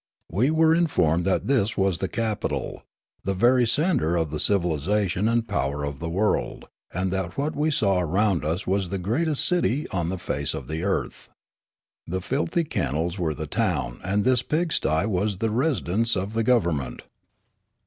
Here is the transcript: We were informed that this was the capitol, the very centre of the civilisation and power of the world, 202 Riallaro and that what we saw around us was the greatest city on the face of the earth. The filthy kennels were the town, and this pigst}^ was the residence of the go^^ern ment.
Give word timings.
We 0.31 0.49
were 0.49 0.73
informed 0.73 1.25
that 1.25 1.45
this 1.45 1.77
was 1.77 1.99
the 1.99 2.07
capitol, 2.07 2.81
the 3.23 3.35
very 3.35 3.67
centre 3.67 4.15
of 4.15 4.31
the 4.31 4.39
civilisation 4.39 5.27
and 5.27 5.47
power 5.47 5.83
of 5.83 5.99
the 5.99 6.09
world, 6.09 6.61
202 6.91 6.91
Riallaro 6.95 7.01
and 7.03 7.13
that 7.13 7.37
what 7.37 7.55
we 7.55 7.69
saw 7.69 7.99
around 7.99 8.43
us 8.43 8.65
was 8.65 8.89
the 8.89 8.97
greatest 8.97 9.47
city 9.47 9.87
on 9.89 10.09
the 10.09 10.17
face 10.17 10.55
of 10.55 10.67
the 10.67 10.81
earth. 10.83 11.29
The 12.07 12.19
filthy 12.19 12.63
kennels 12.63 13.19
were 13.19 13.35
the 13.35 13.45
town, 13.45 13.99
and 14.03 14.23
this 14.25 14.41
pigst}^ 14.41 15.05
was 15.05 15.37
the 15.37 15.51
residence 15.51 16.15
of 16.17 16.33
the 16.33 16.43
go^^ern 16.43 16.77
ment. 16.77 17.03